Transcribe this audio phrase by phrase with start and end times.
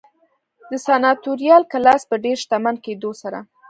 [0.69, 3.39] د سناتوریال کلاس په ډېر شتمن کېدو سره